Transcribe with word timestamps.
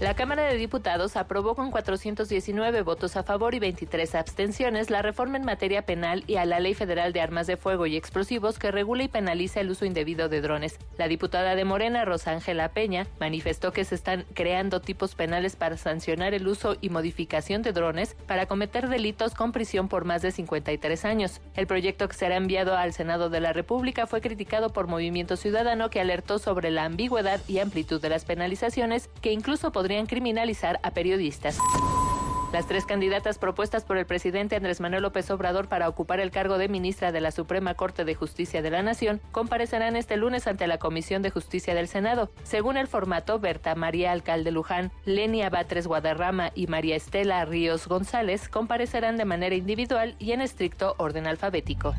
La 0.00 0.14
Cámara 0.14 0.44
de 0.44 0.56
Diputados 0.56 1.14
aprobó 1.18 1.54
con 1.54 1.70
419 1.70 2.80
votos 2.80 3.18
a 3.18 3.22
favor 3.22 3.54
y 3.54 3.58
23 3.58 4.14
abstenciones 4.14 4.88
la 4.88 5.02
reforma 5.02 5.36
en 5.36 5.44
materia 5.44 5.82
penal 5.82 6.24
y 6.26 6.36
a 6.36 6.46
la 6.46 6.58
Ley 6.58 6.72
Federal 6.72 7.12
de 7.12 7.20
Armas 7.20 7.46
de 7.46 7.58
Fuego 7.58 7.84
y 7.84 7.96
Explosivos 7.96 8.58
que 8.58 8.70
regula 8.70 9.02
y 9.02 9.08
penaliza 9.08 9.60
el 9.60 9.68
uso 9.68 9.84
indebido 9.84 10.30
de 10.30 10.40
drones. 10.40 10.78
La 10.96 11.06
diputada 11.06 11.54
de 11.54 11.66
Morena, 11.66 12.06
Rosángela 12.06 12.70
Peña, 12.70 13.08
manifestó 13.20 13.74
que 13.74 13.84
se 13.84 13.94
están 13.94 14.24
creando 14.32 14.80
tipos 14.80 15.14
penales 15.14 15.54
para 15.54 15.76
sancionar 15.76 16.32
el 16.32 16.48
uso 16.48 16.78
y 16.80 16.88
modificación 16.88 17.60
de 17.60 17.72
drones 17.72 18.16
para 18.26 18.46
cometer 18.46 18.88
delitos 18.88 19.34
con 19.34 19.52
prisión 19.52 19.88
por 19.88 20.06
más 20.06 20.22
de 20.22 20.32
53 20.32 21.04
años. 21.04 21.42
El 21.56 21.66
proyecto 21.66 22.08
que 22.08 22.16
será 22.16 22.36
enviado 22.36 22.74
al 22.74 22.94
Senado 22.94 23.28
de 23.28 23.40
la 23.40 23.52
República 23.52 24.06
fue 24.06 24.22
criticado 24.22 24.72
por 24.72 24.86
Movimiento 24.86 25.36
Ciudadano 25.36 25.90
que 25.90 26.00
alertó 26.00 26.38
sobre 26.38 26.70
la 26.70 26.86
ambigüedad 26.86 27.42
y 27.48 27.58
amplitud 27.58 28.00
de 28.00 28.08
las 28.08 28.24
penalizaciones 28.24 29.10
que 29.20 29.32
incluso 29.32 29.72
podrían 29.72 29.89
criminalizar 30.06 30.78
a 30.82 30.92
periodistas. 30.92 31.58
Las 32.52 32.66
tres 32.66 32.84
candidatas 32.84 33.38
propuestas 33.38 33.84
por 33.84 33.96
el 33.96 34.06
presidente 34.06 34.56
Andrés 34.56 34.80
Manuel 34.80 35.02
López 35.02 35.30
Obrador 35.30 35.68
para 35.68 35.88
ocupar 35.88 36.18
el 36.18 36.32
cargo 36.32 36.58
de 36.58 36.68
ministra 36.68 37.12
de 37.12 37.20
la 37.20 37.30
Suprema 37.30 37.74
Corte 37.74 38.04
de 38.04 38.16
Justicia 38.16 38.60
de 38.60 38.70
la 38.70 38.82
Nación 38.82 39.20
comparecerán 39.30 39.94
este 39.94 40.16
lunes 40.16 40.48
ante 40.48 40.66
la 40.66 40.78
Comisión 40.78 41.22
de 41.22 41.30
Justicia 41.30 41.74
del 41.74 41.86
Senado. 41.86 42.30
Según 42.42 42.76
el 42.76 42.88
formato, 42.88 43.38
Berta 43.38 43.76
María 43.76 44.10
Alcalde 44.10 44.50
Luján, 44.50 44.90
Lenia 45.04 45.48
Batres 45.48 45.86
Guadarrama 45.86 46.50
y 46.54 46.66
María 46.66 46.96
Estela 46.96 47.44
Ríos 47.44 47.86
González 47.86 48.48
comparecerán 48.48 49.16
de 49.16 49.24
manera 49.24 49.54
individual 49.54 50.16
y 50.18 50.32
en 50.32 50.40
estricto 50.40 50.96
orden 50.98 51.28
alfabético. 51.28 51.94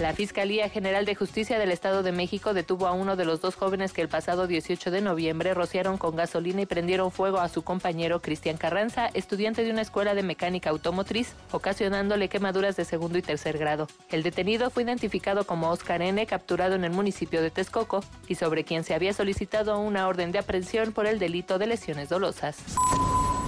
La 0.00 0.12
Fiscalía 0.12 0.68
General 0.68 1.04
de 1.04 1.16
Justicia 1.16 1.58
del 1.58 1.72
Estado 1.72 2.04
de 2.04 2.12
México 2.12 2.54
detuvo 2.54 2.86
a 2.86 2.92
uno 2.92 3.16
de 3.16 3.24
los 3.24 3.40
dos 3.40 3.56
jóvenes 3.56 3.92
que 3.92 4.00
el 4.00 4.08
pasado 4.08 4.46
18 4.46 4.92
de 4.92 5.00
noviembre 5.00 5.54
rociaron 5.54 5.98
con 5.98 6.14
gasolina 6.14 6.60
y 6.60 6.66
prendieron 6.66 7.10
fuego 7.10 7.40
a 7.40 7.48
su 7.48 7.62
compañero 7.62 8.22
Cristian 8.22 8.56
Carranza, 8.56 9.10
estudiante 9.12 9.64
de 9.64 9.72
una 9.72 9.82
escuela 9.82 10.14
de 10.14 10.22
mecánica 10.22 10.70
automotriz, 10.70 11.32
ocasionándole 11.50 12.28
quemaduras 12.28 12.76
de 12.76 12.84
segundo 12.84 13.18
y 13.18 13.22
tercer 13.22 13.58
grado. 13.58 13.88
El 14.08 14.22
detenido 14.22 14.70
fue 14.70 14.84
identificado 14.84 15.44
como 15.44 15.68
Oscar 15.70 16.00
N., 16.00 16.24
capturado 16.26 16.76
en 16.76 16.84
el 16.84 16.92
municipio 16.92 17.42
de 17.42 17.50
Texcoco, 17.50 18.04
y 18.28 18.36
sobre 18.36 18.62
quien 18.62 18.84
se 18.84 18.94
había 18.94 19.12
solicitado 19.12 19.80
una 19.80 20.06
orden 20.06 20.30
de 20.30 20.38
aprehensión 20.38 20.92
por 20.92 21.06
el 21.06 21.18
delito 21.18 21.58
de 21.58 21.66
lesiones 21.66 22.08
dolosas. 22.08 22.56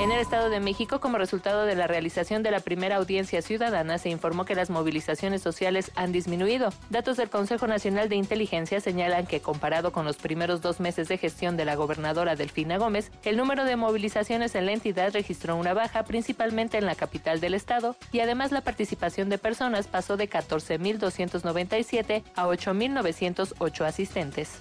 En 0.01 0.11
el 0.11 0.19
Estado 0.19 0.49
de 0.49 0.61
México, 0.61 0.99
como 0.99 1.19
resultado 1.19 1.67
de 1.67 1.75
la 1.75 1.87
realización 1.87 2.43
de 2.43 2.51
la 2.51 2.61
primera 2.61 2.97
audiencia 2.97 3.43
ciudadana, 3.43 3.99
se 3.99 4.09
informó 4.09 4.47
que 4.47 4.55
las 4.55 4.71
movilizaciones 4.71 5.43
sociales 5.43 5.93
han 5.95 6.11
disminuido. 6.11 6.73
Datos 6.89 7.19
del 7.19 7.29
Consejo 7.29 7.67
Nacional 7.67 8.09
de 8.09 8.17
Inteligencia 8.17 8.81
señalan 8.81 9.27
que, 9.27 9.43
comparado 9.43 9.93
con 9.93 10.07
los 10.07 10.17
primeros 10.17 10.63
dos 10.63 10.81
meses 10.81 11.09
de 11.09 11.19
gestión 11.19 11.59
de 11.59 11.67
la 11.67 11.75
gobernadora 11.75 12.35
Delfina 12.35 12.79
Gómez, 12.79 13.13
el 13.25 13.37
número 13.37 13.67
de 13.67 13.77
movilizaciones 13.77 14.55
en 14.55 14.65
la 14.65 14.73
entidad 14.73 15.13
registró 15.13 15.55
una 15.55 15.75
baja, 15.75 16.03
principalmente 16.05 16.79
en 16.79 16.87
la 16.87 16.95
capital 16.95 17.41
del 17.41 17.53
Estado, 17.53 17.95
y 18.11 18.21
además 18.21 18.53
la 18.53 18.63
participación 18.63 19.29
de 19.29 19.37
personas 19.37 19.87
pasó 19.87 20.17
de 20.17 20.31
14.297 20.31 22.23
a 22.37 22.47
8.908 22.47 23.85
asistentes. 23.85 24.61